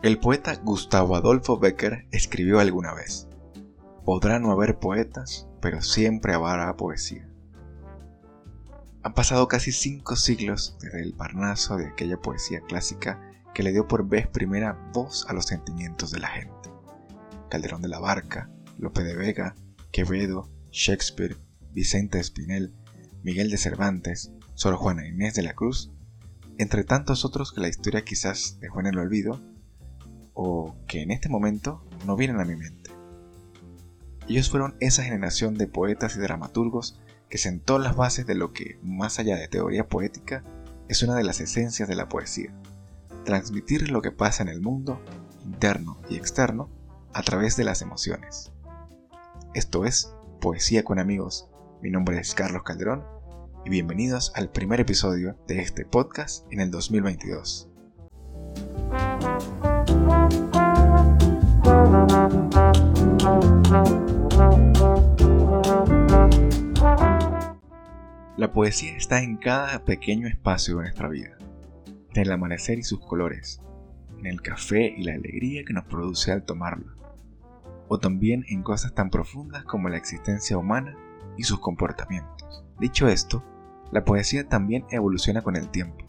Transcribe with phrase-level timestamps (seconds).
[0.00, 3.26] El poeta Gustavo Adolfo Becker escribió alguna vez,
[4.04, 7.28] Podrá no haber poetas, pero siempre habrá poesía.
[9.02, 13.20] Han pasado casi cinco siglos desde el Parnaso de aquella poesía clásica
[13.52, 16.70] que le dio por vez primera voz a los sentimientos de la gente.
[17.50, 19.56] Calderón de la Barca, Lope de Vega,
[19.90, 21.36] Quevedo, Shakespeare,
[21.72, 22.72] Vicente Espinel,
[23.24, 25.90] Miguel de Cervantes, Sor Juana Inés de la Cruz,
[26.56, 29.40] entre tantos otros que la historia quizás dejó en el olvido,
[30.40, 32.92] o que en este momento no vienen a mi mente.
[34.28, 38.78] Ellos fueron esa generación de poetas y dramaturgos que sentó las bases de lo que,
[38.80, 40.44] más allá de teoría poética,
[40.88, 42.54] es una de las esencias de la poesía.
[43.24, 45.02] Transmitir lo que pasa en el mundo,
[45.44, 46.70] interno y externo,
[47.12, 48.52] a través de las emociones.
[49.54, 51.50] Esto es Poesía con amigos.
[51.82, 53.02] Mi nombre es Carlos Calderón
[53.64, 57.68] y bienvenidos al primer episodio de este podcast en el 2022.
[68.36, 71.36] La poesía está en cada pequeño espacio de nuestra vida,
[72.14, 73.60] en el amanecer y sus colores,
[74.18, 76.94] en el café y la alegría que nos produce al tomarlo,
[77.88, 80.96] o también en cosas tan profundas como la existencia humana
[81.36, 82.64] y sus comportamientos.
[82.78, 83.44] Dicho esto,
[83.90, 86.07] la poesía también evoluciona con el tiempo.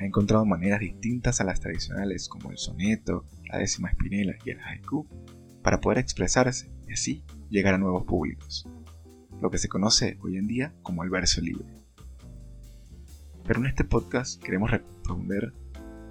[0.00, 4.58] Ha encontrado maneras distintas a las tradicionales como el soneto, la décima espinela y el
[4.60, 5.06] haiku
[5.62, 8.66] para poder expresarse y así llegar a nuevos públicos
[9.40, 11.64] lo que se conoce hoy en día como el verso libre.
[13.46, 15.52] Pero en este podcast queremos responder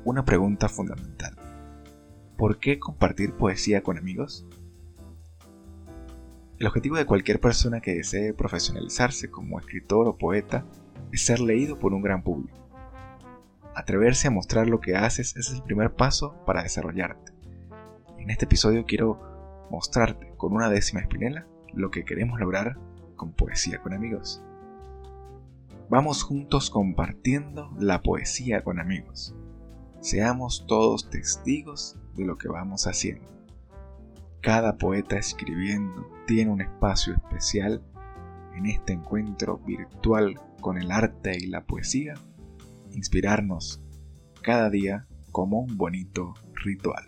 [0.04, 1.36] una pregunta fundamental.
[2.38, 4.45] ¿Por qué compartir poesía con amigos?
[6.58, 10.66] El objetivo de cualquier persona que desee profesionalizarse como escritor o poeta
[11.12, 12.69] es ser leído por un gran público.
[13.75, 17.32] Atreverse a mostrar lo que haces es el primer paso para desarrollarte.
[18.17, 22.77] En este episodio quiero mostrarte con una décima espinela lo que queremos lograr
[23.16, 24.42] con Poesía con Amigos.
[25.89, 29.36] Vamos juntos compartiendo la poesía con amigos.
[30.02, 33.27] Seamos todos testigos de lo que vamos haciendo.
[34.42, 37.82] Cada poeta escribiendo tiene un espacio especial
[38.55, 42.14] en este encuentro virtual con el arte y la poesía,
[42.92, 43.82] inspirarnos
[44.42, 47.05] cada día como un bonito ritual.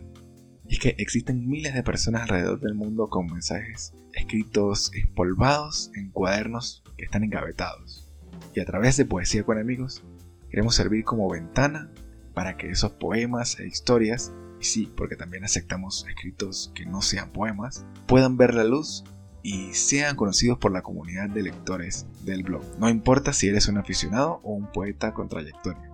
[0.67, 6.11] Y es que existen miles de personas alrededor del mundo con mensajes escritos espolvados en
[6.11, 8.09] cuadernos que están engavetados.
[8.53, 10.03] Y a través de Poesía con Amigos,
[10.49, 11.91] queremos servir como ventana
[12.33, 17.31] para que esos poemas e historias, y sí, porque también aceptamos escritos que no sean
[17.31, 19.03] poemas, puedan ver la luz
[19.43, 22.63] y sean conocidos por la comunidad de lectores del blog.
[22.79, 25.89] No importa si eres un aficionado o un poeta con trayectoria.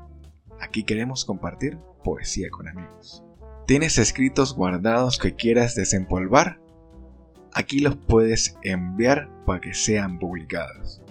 [0.59, 3.23] Aquí queremos compartir poesía con amigos.
[3.67, 6.59] ¿Tienes escritos guardados que quieras desempolvar?
[7.53, 11.01] Aquí los puedes enviar para que sean publicados.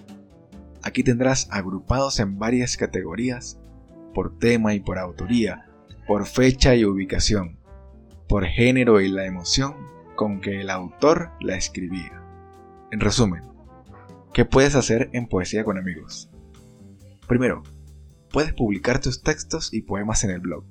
[0.83, 3.59] Aquí tendrás agrupados en varias categorías,
[4.13, 5.69] por tema y por autoría,
[6.07, 7.59] por fecha y ubicación,
[8.27, 9.75] por género y la emoción
[10.15, 12.23] con que el autor la escribía.
[12.89, 13.43] En resumen,
[14.33, 16.29] ¿qué puedes hacer en Poesía con amigos?
[17.27, 17.63] Primero,
[18.31, 20.63] puedes publicar tus textos y poemas en el blog.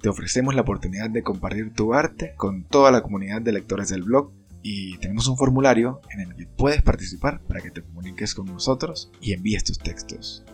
[0.00, 4.04] Te ofrecemos la oportunidad de compartir tu arte con toda la comunidad de lectores del
[4.04, 8.46] blog y tenemos un formulario en el que puedes participar para que te comuniques con
[8.46, 10.44] nosotros y envíes tus textos.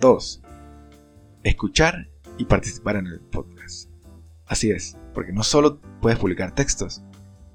[0.00, 0.42] 2.
[1.42, 2.08] Escuchar
[2.38, 3.90] y participar en el podcast.
[4.46, 7.04] Así es, porque no solo puedes publicar textos,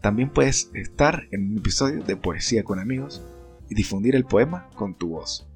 [0.01, 3.25] también puedes estar en un episodio de Poesía con amigos
[3.69, 5.47] y difundir el poema con tu voz.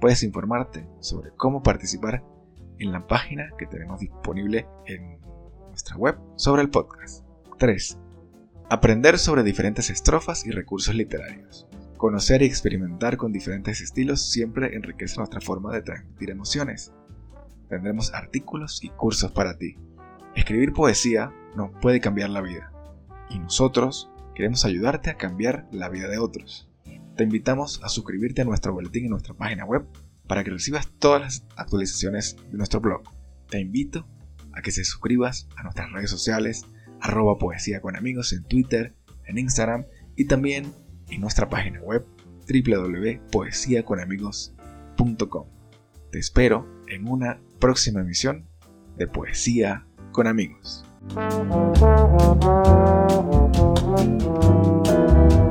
[0.00, 2.24] Puedes informarte sobre cómo participar
[2.78, 5.20] en la página que tenemos disponible en
[5.68, 7.24] nuestra web sobre el podcast.
[7.58, 7.98] 3
[8.70, 11.66] Aprender sobre diferentes estrofas y recursos literarios.
[11.96, 16.92] Conocer y experimentar con diferentes estilos siempre enriquece nuestra forma de transmitir emociones.
[17.68, 19.76] Tendremos artículos y cursos para ti.
[20.34, 22.69] Escribir poesía nos puede cambiar la vida.
[23.30, 26.68] Y nosotros queremos ayudarte a cambiar la vida de otros.
[27.16, 29.86] Te invitamos a suscribirte a nuestro boletín en nuestra página web
[30.26, 33.02] para que recibas todas las actualizaciones de nuestro blog.
[33.48, 34.06] Te invito
[34.52, 36.64] a que se suscribas a nuestras redes sociales,
[37.00, 38.94] arroba poesía con amigos en Twitter,
[39.26, 39.86] en Instagram
[40.16, 40.72] y también
[41.08, 42.04] en nuestra página web
[42.48, 45.46] www.poesiaconamigos.com.
[46.10, 48.46] Te espero en una próxima emisión
[48.96, 50.84] de Poesía con amigos.
[54.02, 55.49] うん。